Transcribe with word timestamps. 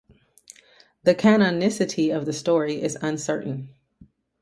The 1.03 1.13
canonicity 1.13 2.09
of 2.11 2.25
the 2.25 2.33
story 2.33 2.81
is 2.81 2.97
uncertain. 3.03 3.75